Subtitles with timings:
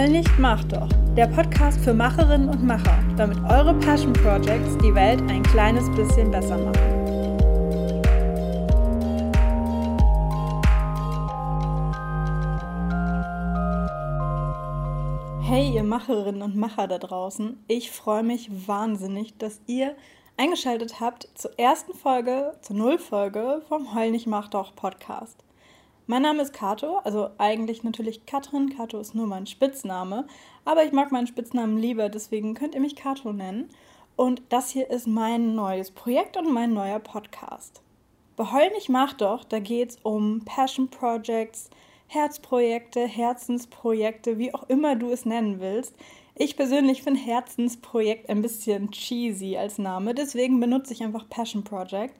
[0.00, 0.88] Heul nicht, mach doch.
[1.14, 6.30] Der Podcast für Macherinnen und Macher, damit eure Passion Projects die Welt ein kleines bisschen
[6.30, 6.72] besser machen.
[15.42, 17.62] Hey, ihr Macherinnen und Macher da draußen.
[17.68, 19.94] Ich freue mich wahnsinnig, dass ihr
[20.38, 25.44] eingeschaltet habt zur ersten Folge, zur Nullfolge vom Heul nicht, mach doch Podcast.
[26.10, 28.76] Mein Name ist Kato, also eigentlich natürlich Katrin.
[28.76, 30.26] Kato ist nur mein Spitzname,
[30.64, 33.68] aber ich mag meinen Spitznamen lieber, deswegen könnt ihr mich Kato nennen.
[34.16, 37.80] Und das hier ist mein neues Projekt und mein neuer Podcast.
[38.34, 41.70] Bei Heul nicht mach doch, da geht es um Passion Projects,
[42.08, 45.94] Herzprojekte, Herzensprojekte, wie auch immer du es nennen willst.
[46.34, 52.16] Ich persönlich finde Herzensprojekt ein bisschen cheesy als Name, deswegen benutze ich einfach Passion Project.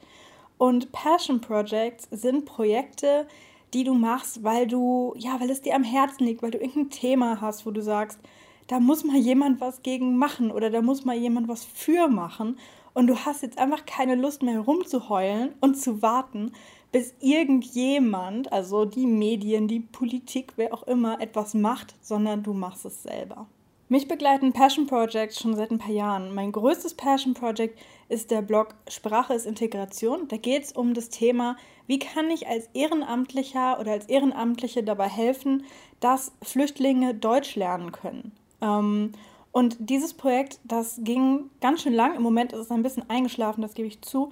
[0.58, 5.84] Und Passion Projects sind Projekte, die du machst, weil du, ja, weil es dir am
[5.84, 8.18] Herzen liegt, weil du irgendein Thema hast, wo du sagst,
[8.66, 12.58] da muss mal jemand was gegen machen oder da muss mal jemand was für machen
[12.94, 16.52] und du hast jetzt einfach keine Lust mehr rumzuheulen und zu warten,
[16.92, 22.84] bis irgendjemand, also die Medien, die Politik, wer auch immer, etwas macht, sondern du machst
[22.84, 23.46] es selber.
[23.90, 26.32] Mich begleiten Passion Projects schon seit ein paar Jahren.
[26.32, 27.76] Mein größtes Passion Project
[28.08, 30.28] ist der Blog Sprache ist Integration.
[30.28, 31.56] Da geht es um das Thema,
[31.88, 35.64] wie kann ich als Ehrenamtlicher oder als Ehrenamtliche dabei helfen,
[35.98, 38.30] dass Flüchtlinge Deutsch lernen können.
[38.60, 39.10] Ähm,
[39.50, 42.14] und dieses Projekt, das ging ganz schön lang.
[42.14, 44.30] Im Moment ist es ein bisschen eingeschlafen, das gebe ich zu.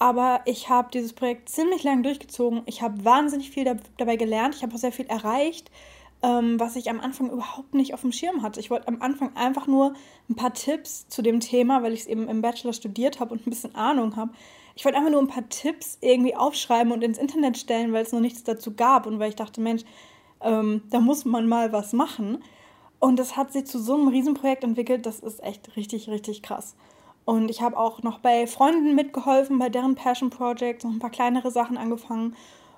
[0.00, 2.62] Aber ich habe dieses Projekt ziemlich lang durchgezogen.
[2.66, 4.56] Ich habe wahnsinnig viel dabei gelernt.
[4.56, 5.70] Ich habe auch sehr viel erreicht
[6.22, 8.60] ähm, was ich am Anfang überhaupt nicht auf dem Schirm hatte.
[8.60, 9.94] Ich wollte am Anfang einfach nur
[10.28, 13.46] ein paar Tipps zu dem Thema, weil ich es eben im Bachelor studiert habe und
[13.46, 14.32] ein bisschen Ahnung habe.
[14.74, 18.12] Ich wollte einfach nur ein paar Tipps irgendwie aufschreiben und ins Internet stellen, weil es
[18.12, 19.82] noch nichts dazu gab und weil ich dachte, Mensch,
[20.40, 22.42] ähm, da muss man mal was machen.
[22.98, 26.74] Und das hat sich zu so einem Riesenprojekt entwickelt, das ist echt richtig, richtig krass.
[27.24, 31.10] Und ich habe auch noch bei Freunden mitgeholfen, bei deren Passion Projects, noch ein paar
[31.10, 32.36] kleinere Sachen angefangen.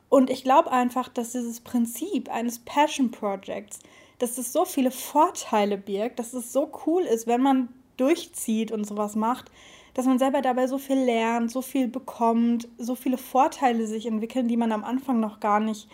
[0.08, 3.80] Und ich glaube einfach, dass dieses Prinzip eines Passion Projects,
[4.18, 8.84] dass es so viele Vorteile birgt, dass es so cool ist, wenn man durchzieht und
[8.84, 9.50] sowas macht,
[9.94, 14.48] dass man selber dabei so viel lernt, so viel bekommt, so viele Vorteile sich entwickeln,
[14.48, 15.88] die man am Anfang noch gar nicht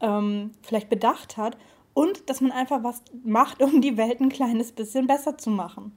[0.00, 1.56] ähm, vielleicht bedacht hat.
[1.92, 5.92] Und dass man einfach was macht, um die Welt ein kleines bisschen besser zu machen.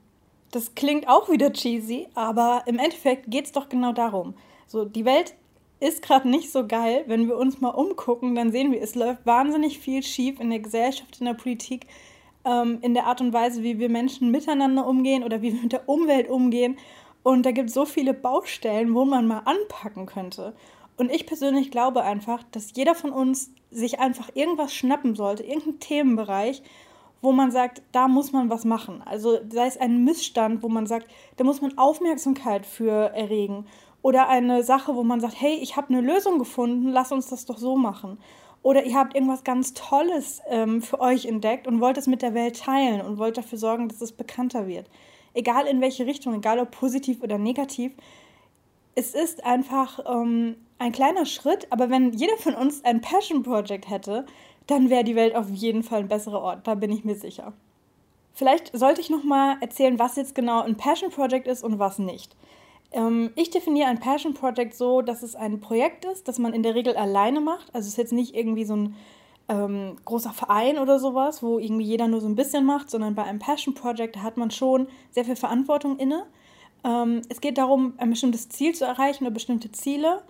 [0.50, 4.34] Das klingt auch wieder cheesy, aber im Endeffekt geht es doch genau darum.
[4.66, 5.34] So, die Welt
[5.82, 7.04] ist gerade nicht so geil.
[7.06, 10.60] Wenn wir uns mal umgucken, dann sehen wir, es läuft wahnsinnig viel schief in der
[10.60, 11.86] Gesellschaft, in der Politik,
[12.44, 15.72] ähm, in der Art und Weise, wie wir Menschen miteinander umgehen oder wie wir mit
[15.72, 16.78] der Umwelt umgehen.
[17.22, 20.54] Und da gibt es so viele Baustellen, wo man mal anpacken könnte.
[20.96, 25.80] Und ich persönlich glaube einfach, dass jeder von uns sich einfach irgendwas schnappen sollte, irgendeinen
[25.80, 26.62] Themenbereich,
[27.22, 29.02] wo man sagt, da muss man was machen.
[29.04, 33.66] Also sei es ein Missstand, wo man sagt, da muss man Aufmerksamkeit für erregen.
[34.02, 37.46] Oder eine Sache, wo man sagt, hey, ich habe eine Lösung gefunden, lass uns das
[37.46, 38.18] doch so machen.
[38.62, 42.34] Oder ihr habt irgendwas ganz Tolles ähm, für euch entdeckt und wollt es mit der
[42.34, 44.88] Welt teilen und wollt dafür sorgen, dass es bekannter wird.
[45.34, 47.92] Egal in welche Richtung, egal ob positiv oder negativ.
[48.94, 53.88] Es ist einfach ähm, ein kleiner Schritt, aber wenn jeder von uns ein Passion Project
[53.88, 54.26] hätte,
[54.66, 57.52] dann wäre die Welt auf jeden Fall ein besserer Ort, da bin ich mir sicher.
[58.34, 61.98] Vielleicht sollte ich noch mal erzählen, was jetzt genau ein Passion Project ist und was
[61.98, 62.34] nicht.
[62.92, 66.62] Ähm, ich definiere ein Passion Project so, dass es ein Projekt ist, das man in
[66.62, 67.74] der Regel alleine macht.
[67.74, 68.94] Also es ist jetzt nicht irgendwie so ein
[69.48, 73.24] ähm, großer Verein oder sowas, wo irgendwie jeder nur so ein bisschen macht, sondern bei
[73.24, 76.26] einem Passion Project hat man schon sehr viel Verantwortung inne.
[76.84, 80.22] Ähm, es geht darum, ein bestimmtes Ziel zu erreichen oder bestimmte Ziele.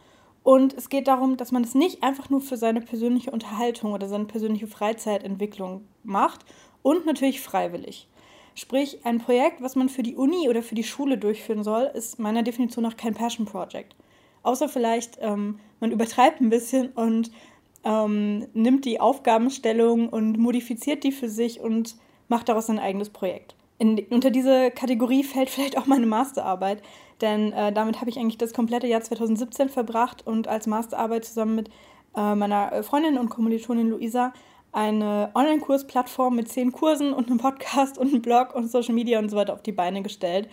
[0.44, 4.08] Und es geht darum, dass man es nicht einfach nur für seine persönliche Unterhaltung oder
[4.08, 6.44] seine persönliche Freizeitentwicklung macht
[6.82, 8.08] und natürlich freiwillig.
[8.54, 12.18] Sprich, ein Projekt, was man für die Uni oder für die Schule durchführen soll, ist
[12.18, 13.96] meiner Definition nach kein Passion Project.
[14.42, 17.30] Außer vielleicht, ähm, man übertreibt ein bisschen und
[17.84, 21.96] ähm, nimmt die Aufgabenstellung und modifiziert die für sich und
[22.28, 23.54] macht daraus ein eigenes Projekt.
[23.78, 26.82] In, unter diese Kategorie fällt vielleicht auch meine Masterarbeit,
[27.20, 31.56] denn äh, damit habe ich eigentlich das komplette Jahr 2017 verbracht und als Masterarbeit zusammen
[31.56, 31.68] mit
[32.16, 34.32] äh, meiner Freundin und Kommilitonin Luisa
[34.72, 39.30] eine Online-Kursplattform mit zehn Kursen und einem Podcast und einem Blog und Social Media und
[39.30, 40.48] so weiter auf die Beine gestellt.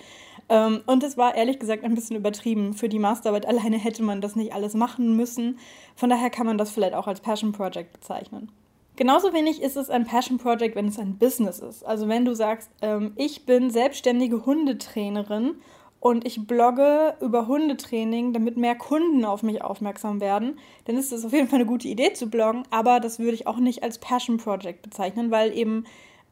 [0.49, 2.73] Ähm, und es war ehrlich gesagt ein bisschen übertrieben.
[2.73, 5.57] Für die Masterarbeit alleine hätte man das nicht alles machen müssen.
[5.95, 8.51] Von daher kann man das vielleicht auch als Passion Project bezeichnen.
[8.95, 11.85] Genauso wenig ist es ein Passion Project, wenn es ein Business ist.
[11.85, 15.55] Also wenn du sagst, ähm, ich bin selbstständige Hundetrainerin
[15.99, 21.25] und ich blogge über Hundetraining, damit mehr Kunden auf mich aufmerksam werden, dann ist es
[21.25, 23.97] auf jeden Fall eine gute Idee zu bloggen, aber das würde ich auch nicht als
[23.97, 25.85] Passion Project bezeichnen, weil eben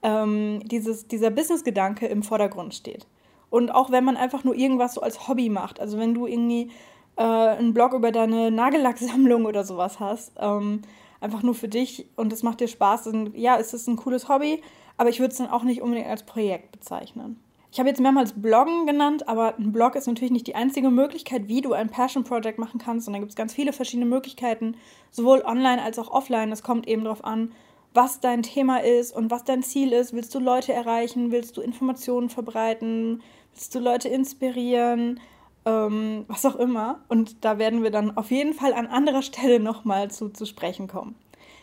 [0.03, 3.05] ähm, dieses, dieser Business-Gedanke im Vordergrund steht.
[3.49, 6.71] Und auch wenn man einfach nur irgendwas so als Hobby macht, also wenn du irgendwie
[7.17, 10.81] äh, einen Blog über deine Nagellacksammlung oder sowas hast, ähm,
[11.19, 14.29] einfach nur für dich und es macht dir Spaß, dann ja, ist es ein cooles
[14.29, 14.61] Hobby,
[14.97, 17.39] aber ich würde es dann auch nicht unbedingt als Projekt bezeichnen.
[17.71, 21.47] Ich habe jetzt mehrmals Bloggen genannt, aber ein Blog ist natürlich nicht die einzige Möglichkeit,
[21.47, 23.07] wie du ein Passion Project machen kannst.
[23.07, 24.75] Und da gibt es ganz viele verschiedene Möglichkeiten,
[25.11, 26.51] sowohl online als auch offline.
[26.51, 27.51] Es kommt eben darauf an,
[27.93, 30.13] was dein Thema ist und was dein Ziel ist.
[30.13, 31.31] Willst du Leute erreichen?
[31.31, 33.21] Willst du Informationen verbreiten?
[33.53, 35.19] Willst du Leute inspirieren?
[35.65, 37.03] Ähm, was auch immer.
[37.09, 40.87] Und da werden wir dann auf jeden Fall an anderer Stelle nochmal zu, zu sprechen
[40.87, 41.15] kommen.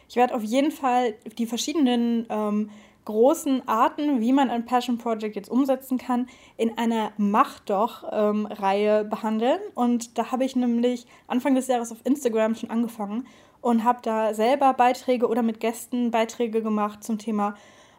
[0.08, 2.70] Ich werde auf jeden Fall die verschiedenen ähm,
[3.04, 9.10] großen Arten, wie man ein Passion Project jetzt umsetzen kann, in einer Mach doch-Reihe ähm,
[9.10, 9.58] behandeln.
[9.74, 13.26] Und da habe ich nämlich Anfang des Jahres auf Instagram schon angefangen
[13.60, 17.54] und habe da selber Beiträge oder mit Gästen Beiträge gemacht zum Thema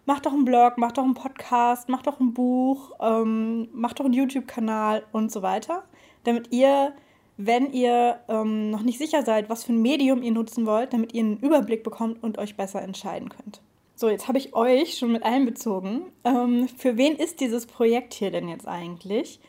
[0.06, 4.06] mach doch einen Blog, mach doch einen Podcast, mach doch ein Buch, ähm, mach doch
[4.06, 5.84] einen YouTube-Kanal und so weiter,
[6.24, 6.94] damit ihr,
[7.38, 11.14] wenn ihr ähm, noch nicht sicher seid, was für ein Medium ihr nutzen wollt, damit
[11.14, 13.62] ihr einen Überblick bekommt und euch besser entscheiden könnt.
[13.98, 16.08] So, jetzt habe ich euch schon mit einbezogen.
[16.26, 19.40] Ähm, für wen ist dieses Projekt hier denn jetzt eigentlich?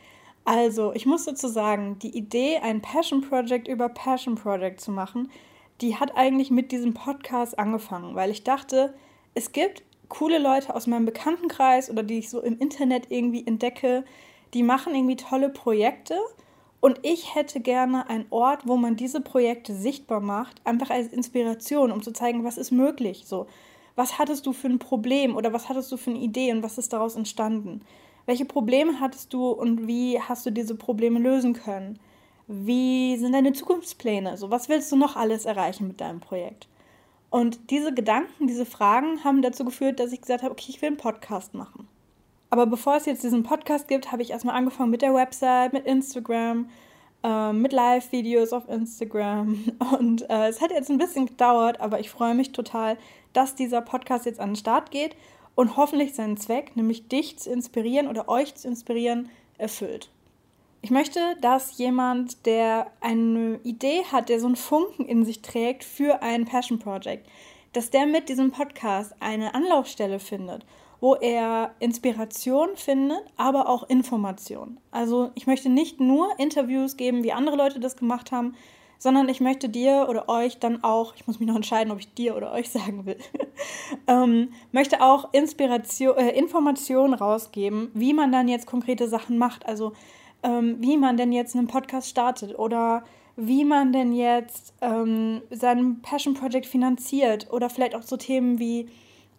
[0.45, 5.29] Also, ich muss sozusagen die Idee, ein Passion Project über Passion Project zu machen,
[5.81, 8.93] die hat eigentlich mit diesem Podcast angefangen, weil ich dachte,
[9.35, 14.05] es gibt coole Leute aus meinem Bekanntenkreis oder die ich so im Internet irgendwie entdecke,
[14.53, 16.15] die machen irgendwie tolle Projekte
[16.79, 21.91] und ich hätte gerne einen Ort, wo man diese Projekte sichtbar macht, einfach als Inspiration,
[21.91, 23.23] um zu zeigen, was ist möglich.
[23.25, 23.47] So,
[23.97, 26.77] was hattest du für ein Problem oder was hattest du für eine Idee und was
[26.77, 27.81] ist daraus entstanden?
[28.27, 31.97] Welche Probleme hattest du und wie hast du diese Probleme lösen können?
[32.47, 34.37] Wie sind deine Zukunftspläne?
[34.37, 36.67] So, was willst du noch alles erreichen mit deinem Projekt?
[37.31, 40.89] Und diese Gedanken, diese Fragen haben dazu geführt, dass ich gesagt habe, okay, ich will
[40.89, 41.87] einen Podcast machen.
[42.49, 45.85] Aber bevor es jetzt diesen Podcast gibt, habe ich erstmal angefangen mit der Website, mit
[45.85, 46.69] Instagram,
[47.23, 49.63] äh, mit Live-Videos auf Instagram.
[49.99, 52.97] Und äh, es hat jetzt ein bisschen gedauert, aber ich freue mich total,
[53.37, 55.15] dass dieser Podcast jetzt an den Start geht
[55.53, 59.29] und hoffentlich seinen Zweck, nämlich dich zu inspirieren oder euch zu inspirieren,
[59.59, 60.09] erfüllt.
[60.81, 65.83] Ich möchte, dass jemand, der eine Idee hat, der so einen Funken in sich trägt
[65.83, 67.27] für ein Passion Project,
[67.73, 70.65] dass der mit diesem Podcast eine Anlaufstelle findet,
[70.99, 74.79] wo er Inspiration findet, aber auch Information.
[74.89, 78.55] Also ich möchte nicht nur Interviews geben, wie andere Leute das gemacht haben,
[78.97, 82.13] sondern ich möchte dir oder euch dann auch, ich muss mich noch entscheiden, ob ich
[82.13, 83.17] dir oder euch sagen will,
[84.07, 89.65] ähm, möchte auch Inspiration, äh, Informationen rausgeben, wie man dann jetzt konkrete Sachen macht.
[89.65, 89.93] Also
[90.43, 93.03] ähm, wie man denn jetzt einen Podcast startet oder
[93.35, 98.89] wie man denn jetzt ähm, sein Passion Project finanziert oder vielleicht auch so Themen wie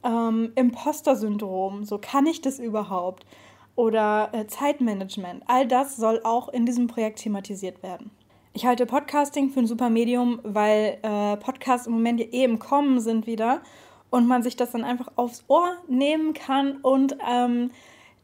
[0.04, 3.26] ähm, Imposter-Syndrom, so kann ich das überhaupt?
[3.74, 5.44] Oder äh, Zeitmanagement.
[5.46, 8.10] All das soll auch in diesem Projekt thematisiert werden.
[8.54, 12.58] Ich halte Podcasting für ein super Medium, weil äh, Podcasts im Moment ja eh im
[12.58, 13.60] Kommen sind wieder
[14.10, 17.70] und man sich das dann einfach aufs Ohr nehmen kann und ähm,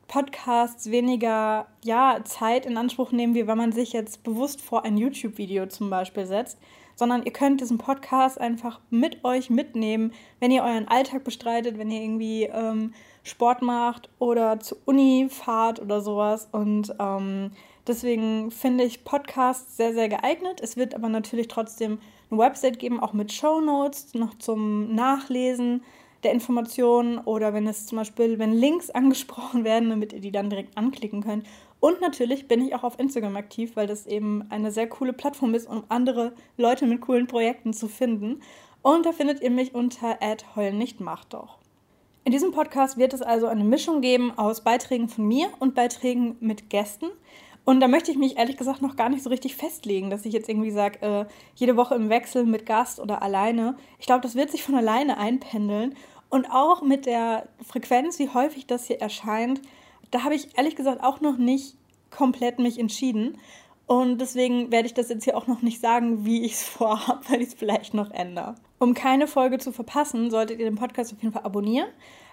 [0.08, 4.96] Podcasts weniger ja, Zeit in Anspruch nehmen, wie wenn man sich jetzt bewusst vor ein
[4.96, 6.58] YouTube-Video zum Beispiel setzt,
[6.94, 11.90] sondern ihr könnt diesen Podcast einfach mit euch mitnehmen, wenn ihr euren Alltag bestreitet, wenn
[11.90, 16.48] ihr irgendwie ähm, Sport macht oder zur Uni fahrt oder sowas.
[16.52, 17.50] Und ähm,
[17.86, 20.60] deswegen finde ich Podcasts sehr, sehr geeignet.
[20.60, 21.98] Es wird aber natürlich trotzdem
[22.30, 25.82] eine Website geben, auch mit Show Notes noch zum Nachlesen
[26.22, 30.50] der Informationen oder wenn es zum Beispiel, wenn Links angesprochen werden, damit ihr die dann
[30.50, 31.46] direkt anklicken könnt.
[31.84, 35.52] Und natürlich bin ich auch auf Instagram aktiv, weil das eben eine sehr coole Plattform
[35.52, 38.40] ist, um andere Leute mit coolen Projekten zu finden.
[38.80, 40.18] Und da findet ihr mich unter
[40.56, 41.58] heul nicht macht doch.
[42.24, 46.38] In diesem Podcast wird es also eine Mischung geben aus Beiträgen von mir und Beiträgen
[46.40, 47.08] mit Gästen.
[47.66, 50.32] Und da möchte ich mich ehrlich gesagt noch gar nicht so richtig festlegen, dass ich
[50.32, 53.76] jetzt irgendwie sage, äh, jede Woche im Wechsel mit Gast oder alleine.
[53.98, 55.94] Ich glaube, das wird sich von alleine einpendeln.
[56.30, 59.60] Und auch mit der Frequenz, wie häufig das hier erscheint,
[60.10, 61.76] da habe ich ehrlich gesagt auch noch nicht
[62.10, 63.38] komplett mich entschieden.
[63.86, 67.20] Und deswegen werde ich das jetzt hier auch noch nicht sagen, wie ich es vorhabe,
[67.28, 68.54] weil ich es vielleicht noch ändere.
[68.78, 71.88] Um keine Folge zu verpassen, solltet ihr den Podcast auf jeden Fall abonnieren.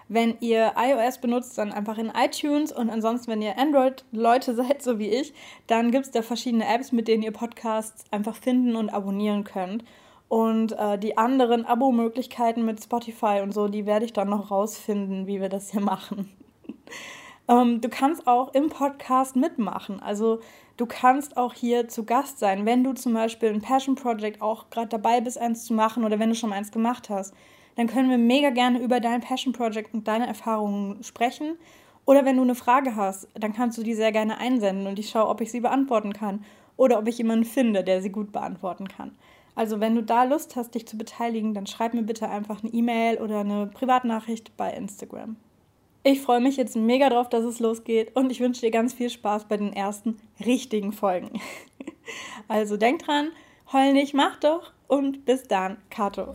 [0.08, 4.98] Wenn ihr iOS benutzt, dann einfach in iTunes und ansonsten, wenn ihr Android-Leute seid, so
[4.98, 5.32] wie ich,
[5.66, 9.84] dann gibt es da verschiedene Apps, mit denen ihr Podcasts einfach finden und abonnieren könnt.
[10.28, 15.26] Und äh, die anderen Abo-Möglichkeiten mit Spotify und so, die werde ich dann noch rausfinden,
[15.26, 16.30] wie wir das hier machen.
[17.48, 20.00] Ähm, du kannst auch im Podcast mitmachen.
[20.00, 20.40] Also
[20.76, 24.70] du kannst auch hier zu Gast sein, wenn du zum Beispiel ein Passion Project auch
[24.70, 27.34] gerade dabei bist, eins zu machen oder wenn du schon eins gemacht hast.
[27.74, 31.56] dann können wir mega gerne über dein Passion Project und deine Erfahrungen sprechen.
[32.04, 35.08] Oder wenn du eine Frage hast, dann kannst du die sehr gerne einsenden und ich
[35.08, 36.44] schaue, ob ich sie beantworten kann
[36.76, 39.12] oder ob ich jemanden finde, der sie gut beantworten kann.
[39.54, 42.72] Also wenn du da Lust hast, dich zu beteiligen, dann schreib mir bitte einfach eine
[42.72, 45.36] E-Mail oder eine Privatnachricht bei Instagram.
[46.04, 49.08] Ich freue mich jetzt mega drauf, dass es losgeht und ich wünsche dir ganz viel
[49.08, 51.30] Spaß bei den ersten richtigen Folgen.
[52.48, 53.30] Also denk dran,
[53.72, 56.34] heul nicht, mach doch und bis dann, Kato.